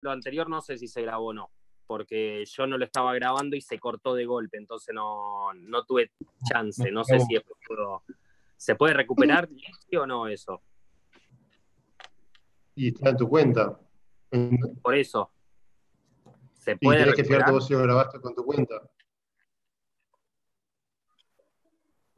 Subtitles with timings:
[0.00, 1.50] lo anterior no sé si se grabó o no,
[1.86, 6.12] porque yo no lo estaba grabando y se cortó de golpe, entonces no, no tuve
[6.50, 6.90] chance.
[6.90, 7.38] No sé si
[8.56, 9.48] se puede recuperar
[9.98, 10.62] o no eso.
[12.74, 13.78] Y está en tu cuenta.
[14.82, 15.32] Por eso.
[16.52, 18.74] ¿Se puede ¿Y que fijarte vos si lo grabaste con tu cuenta?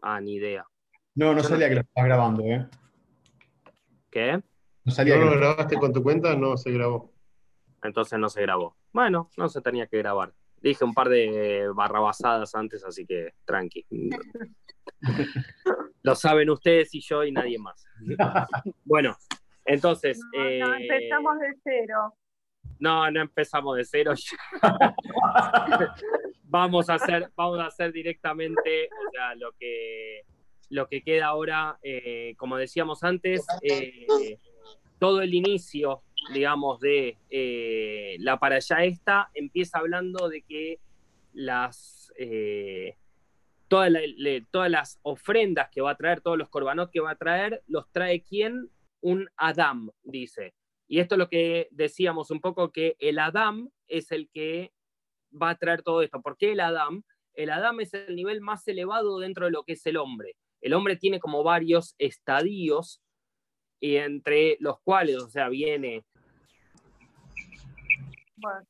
[0.03, 0.67] Ah, ni idea.
[1.15, 2.69] No, no salía que lo estabas grabando, ¿eh?
[4.11, 4.43] ¿Qué?
[4.85, 7.12] No salía que lo grabaste con tu cuenta, no se grabó.
[7.83, 8.77] Entonces no se grabó.
[8.93, 10.33] Bueno, no se tenía que grabar.
[10.61, 13.85] Dije un par de barrabasadas antes, así que tranqui.
[16.03, 17.85] Lo saben ustedes y yo y nadie más.
[18.85, 19.17] Bueno,
[19.65, 20.21] entonces.
[20.33, 22.15] No, no eh, empezamos de cero.
[22.79, 24.13] No, no empezamos de cero.
[26.45, 28.89] vamos a hacer, vamos a hacer directamente,
[29.37, 30.23] lo que
[30.69, 34.39] lo que queda ahora, eh, como decíamos antes, eh,
[34.99, 37.17] todo el inicio, digamos, de
[38.21, 40.79] la para allá esta empieza hablando de que
[41.33, 42.13] las
[43.69, 47.91] todas las ofrendas que va a traer, todos los corbanos que va a traer, los
[47.91, 48.71] trae quién?
[49.01, 50.55] Un Adam, dice.
[50.87, 54.73] Y esto es lo que decíamos un poco, que el Adam es el que
[55.33, 56.21] va a traer todo esto.
[56.21, 57.03] ¿Por qué el Adam?
[57.33, 60.37] El Adam es el nivel más elevado dentro de lo que es el hombre.
[60.61, 63.01] El hombre tiene como varios estadios,
[63.81, 66.05] entre los cuales, o sea, viene...
[68.43, 68.67] Bueno.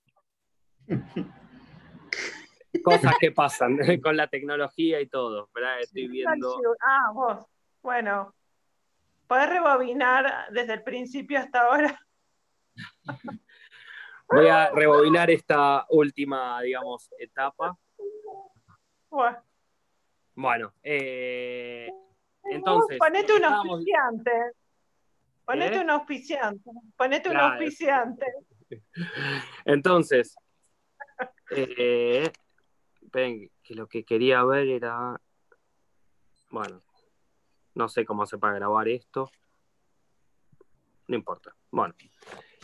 [2.84, 5.80] cosas que pasan con la tecnología y todo, ¿verdad?
[5.80, 6.60] Estoy viendo.
[6.80, 7.46] Ah, vos.
[7.82, 8.34] Bueno,
[9.26, 11.98] ¿podés rebobinar desde el principio hasta ahora?
[14.28, 17.76] Voy a rebobinar esta última, digamos, etapa.
[20.34, 21.90] Bueno, eh,
[22.44, 22.98] entonces.
[22.98, 24.30] ponete un auspiciante.
[25.44, 25.80] Ponete ¿Eh?
[25.80, 26.70] un auspiciante.
[26.96, 28.26] Ponete un auspiciante.
[29.64, 30.36] Entonces,
[31.50, 32.30] eh,
[33.12, 35.20] que lo que quería ver era.
[36.50, 36.80] Bueno,
[37.74, 39.30] no sé cómo hace para grabar esto.
[41.08, 41.54] No importa.
[41.70, 41.94] Bueno,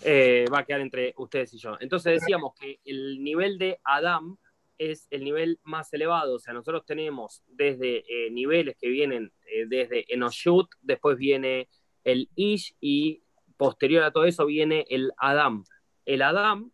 [0.02, 1.76] eh, va a quedar entre ustedes y yo.
[1.80, 4.36] Entonces decíamos que el nivel de Adam
[4.78, 6.36] es el nivel más elevado.
[6.36, 9.32] O sea, nosotros tenemos desde eh, niveles que vienen
[9.66, 11.68] desde Enoshut, después viene
[12.04, 13.22] el Ish y
[13.56, 15.64] posterior a todo eso viene el Adam.
[16.08, 16.72] El Adam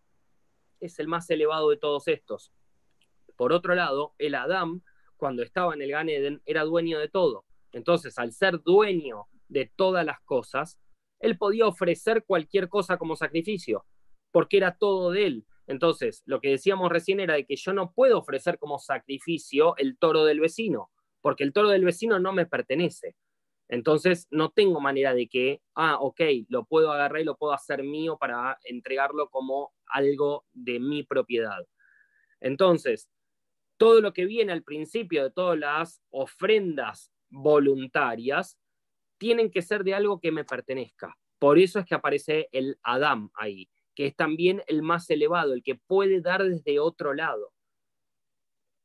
[0.78, 2.52] es el más elevado de todos estos.
[3.34, 4.82] Por otro lado, el Adam,
[5.16, 7.44] cuando estaba en el Gan Eden, era dueño de todo.
[7.72, 10.78] Entonces, al ser dueño de todas las cosas,
[11.18, 13.84] él podía ofrecer cualquier cosa como sacrificio,
[14.30, 15.46] porque era todo de él.
[15.66, 19.98] Entonces, lo que decíamos recién era de que yo no puedo ofrecer como sacrificio el
[19.98, 23.16] toro del vecino, porque el toro del vecino no me pertenece.
[23.74, 27.82] Entonces, no tengo manera de que, ah, ok, lo puedo agarrar y lo puedo hacer
[27.82, 31.66] mío para entregarlo como algo de mi propiedad.
[32.40, 33.10] Entonces,
[33.76, 38.56] todo lo que viene al principio de todas las ofrendas voluntarias
[39.18, 41.16] tienen que ser de algo que me pertenezca.
[41.40, 45.64] Por eso es que aparece el Adam ahí, que es también el más elevado, el
[45.64, 47.52] que puede dar desde otro lado.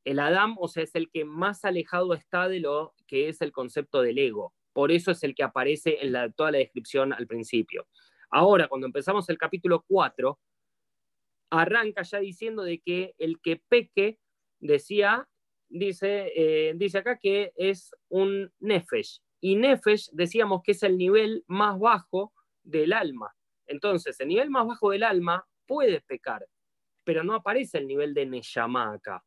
[0.04, 3.52] El Adam, o sea, es el que más alejado está de lo que es el
[3.52, 4.56] concepto del ego.
[4.74, 7.88] Por eso es el que aparece en toda la descripción al principio.
[8.30, 10.40] Ahora, cuando empezamos el capítulo 4,
[11.52, 14.20] arranca ya diciendo de que el que peque
[14.60, 15.28] decía,
[15.68, 19.22] dice, eh, dice acá que es un nefesh.
[19.42, 23.34] Y nefesh decíamos que es el nivel más bajo del alma.
[23.66, 26.46] Entonces, el nivel más bajo del alma puede pecar,
[27.04, 29.24] pero no aparece el nivel de neyamá acá.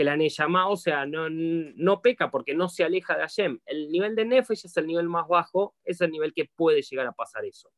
[0.00, 3.60] Que la neyamá, o sea, no, peca porque no se aleja de Hashem.
[3.66, 7.06] El nivel de nefesh es el nivel más bajo, es el nivel que puede llegar
[7.06, 7.70] a pasar eso.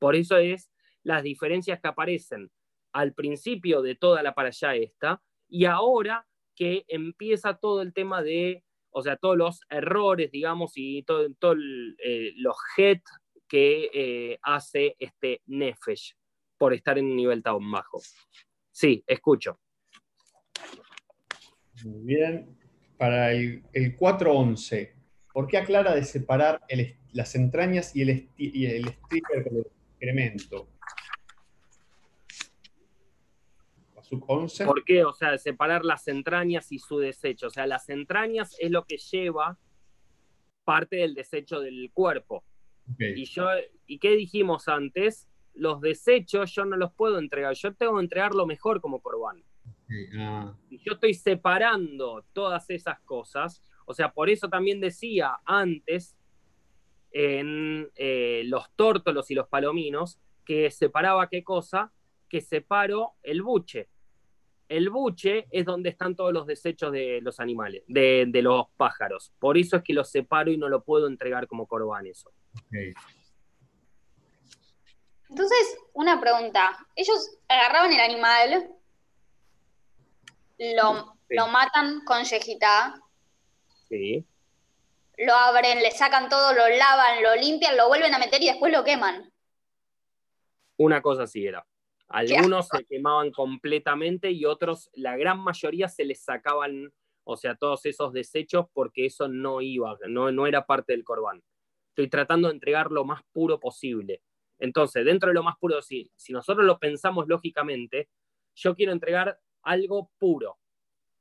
[0.00, 0.68] Por eso es
[1.04, 2.50] las diferencias que aparecen
[2.92, 6.26] al principio de toda la para allá esta, y ahora
[6.56, 11.54] que empieza todo el tema de, o sea, todos los errores, digamos, y todo, todo
[12.02, 12.98] eh, los head
[13.46, 16.16] que eh, hace este Nefesh
[16.58, 18.00] por estar en un nivel tan bajo.
[18.72, 19.60] Sí, escucho.
[21.84, 22.56] Muy bien.
[22.96, 24.90] Para el, el 4.11,
[25.32, 26.60] ¿por qué aclara de separar
[27.12, 30.68] las entrañas y el, y el stripper con el excremento?
[34.18, 35.04] ¿Por qué?
[35.04, 37.46] O sea, separar las entrañas y su desecho.
[37.46, 39.56] O sea, las entrañas es lo que lleva
[40.64, 42.44] parte del desecho del cuerpo.
[42.98, 43.46] Y, yo,
[43.86, 45.28] ¿Y qué dijimos antes?
[45.54, 47.54] Los desechos yo no los puedo entregar.
[47.54, 49.44] Yo tengo que entregar lo mejor como corbán.
[50.70, 53.62] Y yo estoy separando todas esas cosas.
[53.86, 56.16] O sea, por eso también decía antes
[57.12, 61.92] en eh, los tórtolos y los palominos que separaba qué cosa
[62.28, 63.88] que separo el buche.
[64.68, 69.32] El buche es donde están todos los desechos de los animales, de, los pájaros.
[69.40, 72.32] Por eso es que los separo y no lo puedo entregar como corbán eso.
[75.28, 76.78] Entonces, una pregunta.
[76.94, 78.70] Ellos agarraban el animal,
[80.60, 83.00] lo, lo matan con yejita.
[83.88, 84.26] Sí.
[85.16, 88.72] Lo abren, le sacan todo, lo lavan, lo limpian, lo vuelven a meter y después
[88.72, 89.32] lo queman.
[90.76, 91.66] Una cosa así era.
[92.08, 96.92] Algunos se quemaban completamente y otros, la gran mayoría se les sacaban,
[97.24, 101.42] o sea, todos esos desechos porque eso no iba, no, no era parte del corbán.
[101.90, 104.22] Estoy tratando de entregar lo más puro posible.
[104.58, 108.08] Entonces, dentro de lo más puro, si, si nosotros lo pensamos lógicamente,
[108.54, 110.58] yo quiero entregar algo puro.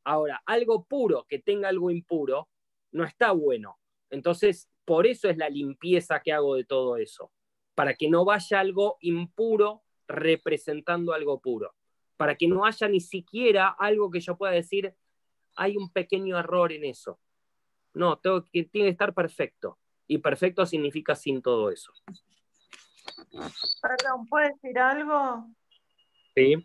[0.04, 2.50] Ahora, algo puro que tenga algo impuro
[2.92, 3.78] no está bueno.
[4.10, 7.32] Entonces, por eso es la limpieza que hago de todo eso,
[7.76, 11.76] para que no vaya algo impuro representando algo puro,
[12.18, 14.96] para que no haya ni siquiera algo que yo pueda decir,
[15.56, 17.20] hay un pequeño error en eso.
[17.94, 19.78] No, tengo que, tiene que estar perfecto.
[20.08, 21.92] Y perfecto significa sin todo eso.
[23.82, 25.46] Perdón, ¿puedo decir algo?
[26.34, 26.56] Sí.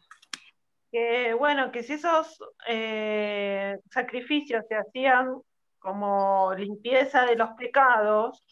[0.94, 2.38] Que bueno, que si esos
[2.68, 5.40] eh, sacrificios se hacían
[5.80, 8.44] como limpieza de los pecados,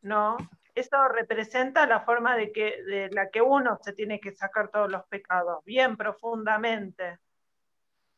[0.00, 0.36] ¿no?
[0.72, 4.88] Eso representa la forma de, que, de la que uno se tiene que sacar todos
[4.88, 7.18] los pecados, bien profundamente.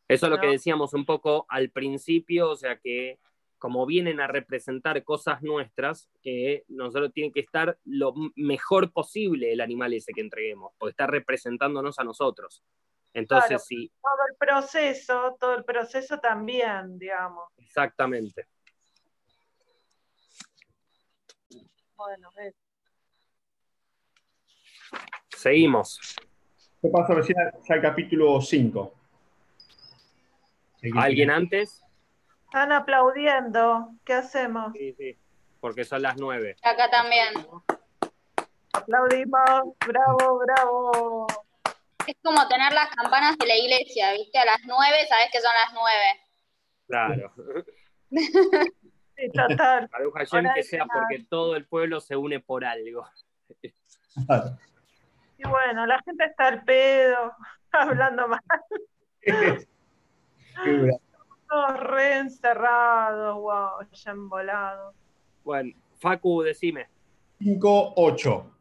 [0.07, 3.19] Eso es lo que decíamos un poco al principio, o sea que
[3.57, 9.63] como vienen a representar cosas nuestras, que nosotros tiene que estar lo mejor posible el
[9.63, 12.63] animal ese que entreguemos, porque está representándonos a nosotros.
[13.17, 13.91] Entonces, sí.
[14.03, 17.49] Todo el proceso, todo el proceso también, digamos.
[17.57, 18.47] Exactamente.
[21.97, 22.31] Bueno,
[25.35, 25.99] Seguimos.
[26.83, 28.95] ¿Qué pasa recién ya el capítulo 5?
[30.97, 31.83] ¿Alguien antes?
[32.45, 33.95] Están aplaudiendo.
[34.05, 34.75] ¿Qué hacemos?
[34.75, 35.19] Sí, sí,
[35.59, 36.57] porque son las 9.
[36.63, 37.33] Acá también.
[38.75, 39.75] Aplaudimos.
[39.87, 41.27] Bravo, bravo.
[42.07, 44.39] Es como tener las campanas de la iglesia, ¿viste?
[44.39, 46.21] A las nueve sabes que son las nueve.
[46.87, 47.33] Claro.
[49.17, 49.91] Sí, total.
[50.55, 53.07] que sea porque todo el pueblo se une por algo.
[55.39, 57.33] Y bueno, la gente está al pedo,
[57.73, 58.41] hablando mal.
[61.49, 64.95] Todos re encerrados, wow, ya envolados.
[65.45, 66.89] Bueno, Facu, decime.
[67.39, 68.56] 5, 8.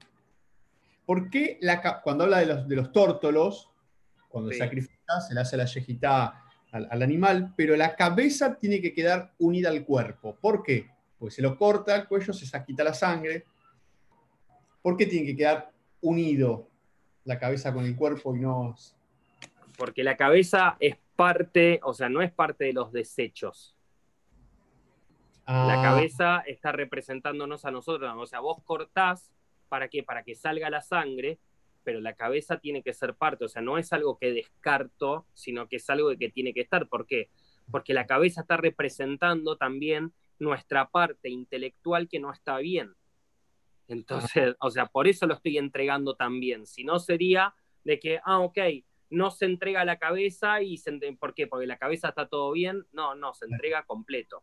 [1.06, 3.72] ¿Por qué la, cuando habla de los, de los tórtolos,
[4.28, 8.94] cuando se sacrifica, se le hace la yejita al, animal, pero la cabeza tiene que
[8.94, 10.36] quedar unida al cuerpo?
[10.36, 10.90] ¿Por qué?
[11.18, 13.46] Porque se lo corta el cuello, se quita la sangre.
[14.82, 15.72] ¿Por qué tiene que quedar
[16.02, 16.68] unido
[17.24, 18.76] la cabeza con el cuerpo y no...?
[19.78, 23.76] Porque la cabeza es parte, o sea, no es parte de los desechos.
[25.48, 25.84] La ah.
[25.84, 29.32] cabeza está representándonos a nosotros, o sea, vos cortás
[29.76, 30.04] ¿Para qué?
[30.04, 31.38] Para que salga la sangre,
[31.84, 35.68] pero la cabeza tiene que ser parte, o sea, no es algo que descarto, sino
[35.68, 36.88] que es algo que tiene que estar.
[36.88, 37.30] ¿Por qué?
[37.70, 42.94] Porque la cabeza está representando también nuestra parte intelectual que no está bien.
[43.90, 46.66] Entonces, o sea, por eso lo estoy entregando también.
[46.66, 48.58] Si no sería de que, ah, ok,
[49.10, 51.48] no se entrega la cabeza y se, ¿por qué?
[51.48, 52.86] Porque la cabeza está todo bien.
[52.94, 54.42] No, no, se entrega completo.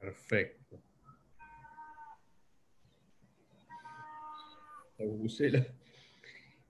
[0.00, 0.89] Perfecto.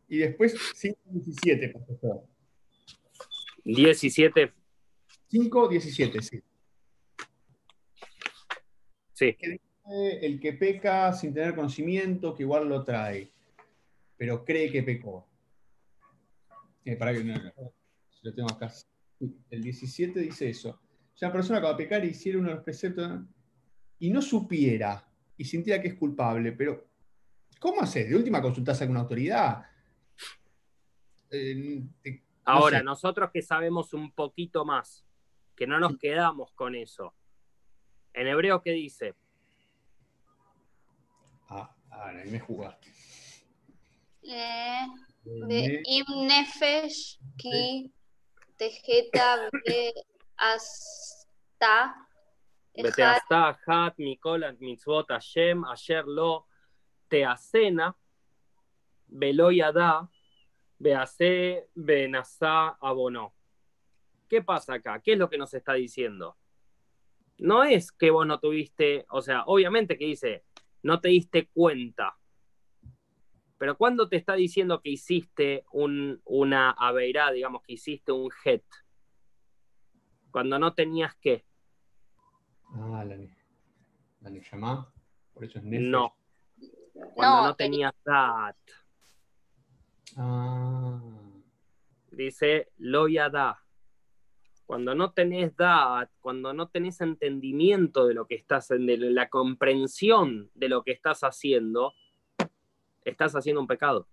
[0.08, 2.24] Y después 5-17, profesor.
[3.64, 4.52] 17.
[5.30, 6.42] 5-17, sí.
[9.12, 9.36] Sí.
[10.22, 13.30] el que peca sin tener conocimiento, que igual lo trae,
[14.16, 15.28] pero cree que pecó.
[16.84, 17.34] Eh, para que no,
[18.22, 18.72] lo tengo acá.
[19.50, 20.80] El 17 dice eso.
[21.14, 23.20] Si una persona que va a pecar hiciera uno de los preceptos
[23.98, 25.06] y no supiera
[25.36, 26.89] y sintiera que es culpable, pero
[27.60, 28.08] ¿Cómo haces?
[28.08, 29.66] ¿De última consultas a alguna autoridad?
[31.30, 31.84] Eh,
[32.44, 35.04] Ahora, nosotros que sabemos un poquito más,
[35.54, 37.14] que no nos quedamos con eso.
[38.12, 39.14] En hebreo, ¿qué dice?
[41.48, 42.88] Ah, ahora ahí me jugaste.
[44.22, 44.86] Eh,
[45.24, 47.92] de Imnefesh ki
[48.56, 49.92] tejeta be
[50.36, 51.94] hasta.
[52.74, 56.46] Bete hasta hat mikol mitzvot Hashem asher lo
[57.10, 57.96] Teacena,
[59.08, 60.08] Beloyada,
[60.78, 63.34] Bease, Benazá, Abonó.
[64.28, 65.00] ¿Qué pasa acá?
[65.02, 66.38] ¿Qué es lo que nos está diciendo?
[67.38, 70.44] No es que vos no tuviste, o sea, obviamente que dice,
[70.82, 72.16] no te diste cuenta.
[73.58, 78.64] Pero cuando te está diciendo que hiciste un, una aveirá, digamos que hiciste un het,
[80.30, 81.44] cuando no tenías que.
[82.72, 83.16] Ah, la,
[84.20, 84.92] la
[85.34, 86.19] por eso es No.
[87.14, 88.56] Cuando no, tenías dat.
[90.16, 91.00] Ah.
[92.10, 93.62] Dice lo da.
[94.66, 100.50] Cuando no tenés dat, cuando no tenés entendimiento de lo que estás, de la comprensión
[100.54, 101.92] de lo que estás haciendo,
[103.04, 104.08] estás haciendo un pecado.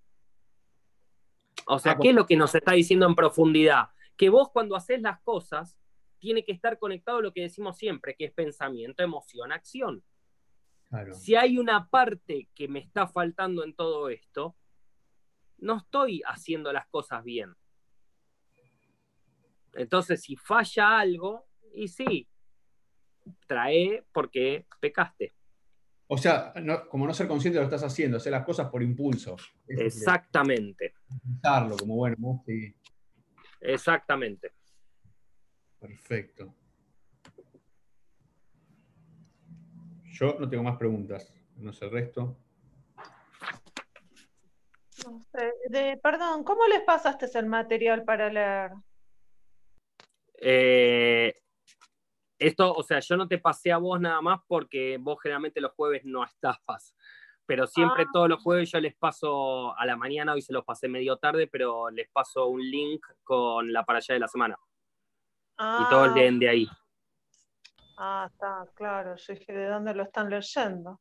[1.68, 3.90] O sea, ah, ¿qué es lo que nos está diciendo en profundidad?
[4.16, 5.78] Que vos cuando haces las cosas,
[6.18, 10.04] tiene que estar conectado a lo que decimos siempre, que es pensamiento, emoción, acción.
[11.14, 14.56] Si hay una parte que me está faltando en todo esto,
[15.58, 17.54] no estoy haciendo las cosas bien.
[19.74, 22.28] Entonces, si falla algo, y sí,
[23.48, 25.34] trae porque pecaste.
[26.08, 26.54] O sea,
[26.90, 29.36] como no ser consciente de lo que estás haciendo, hacer las cosas por impulso.
[29.68, 30.94] Exactamente.
[31.22, 32.74] Pensarlo como bueno, sí.
[33.60, 34.54] Exactamente.
[35.80, 36.56] Perfecto.
[40.20, 41.32] Yo no tengo más preguntas.
[41.58, 42.38] No sé el resto.
[46.02, 48.72] perdón, ¿cómo les pasaste el material para leer?
[50.40, 51.34] Eh,
[52.40, 55.74] esto, o sea, yo no te pasé a vos nada más porque vos generalmente los
[55.74, 56.96] jueves no estafas.
[57.46, 58.10] Pero siempre ah.
[58.12, 61.48] todos los jueves yo les paso a la mañana, hoy se los pasé medio tarde,
[61.48, 64.58] pero les paso un link con la para allá de la semana.
[65.60, 66.14] Y todos ah.
[66.16, 66.68] leen de ahí.
[67.98, 69.16] Ah, está, claro.
[69.16, 71.00] Yo dije, ¿de dónde lo están leyendo?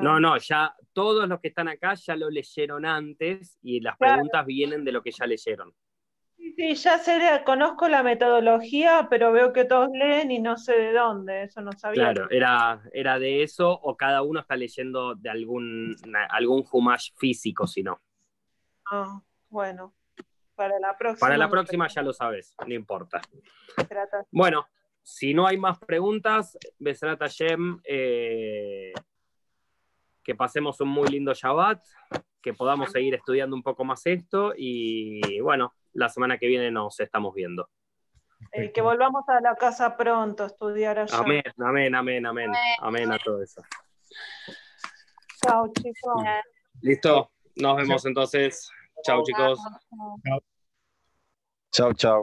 [0.00, 4.46] No, no, ya todos los que están acá ya lo leyeron antes y las preguntas
[4.46, 5.74] vienen de lo que ya leyeron.
[6.36, 10.92] Sí, ya sé, conozco la metodología, pero veo que todos leen y no sé de
[10.92, 12.12] dónde, eso no sabía.
[12.12, 15.96] Claro, era, era de eso o cada uno está leyendo de algún,
[16.28, 18.00] algún Humash físico, si no.
[18.90, 19.94] Ah, bueno,
[20.54, 21.26] para la próxima.
[21.26, 23.20] Para la próxima ya lo sabes, no importa.
[24.30, 24.66] Bueno,
[25.02, 28.92] si no hay más preguntas, Besrat Hashem, eh,
[30.22, 31.82] que pasemos un muy lindo Shabbat,
[32.40, 36.98] que podamos seguir estudiando un poco más esto y bueno, la semana que viene nos
[37.00, 37.68] estamos viendo.
[38.52, 41.16] Eh, que volvamos a la casa pronto a estudiar allá.
[41.16, 42.50] Amén, amén, amén, amén.
[42.80, 43.62] Amén a todo eso.
[45.44, 46.22] Chao, chicos.
[46.80, 48.70] Listo, nos vemos entonces.
[49.04, 49.58] Chao, chicos.
[51.72, 52.22] Chao, chao.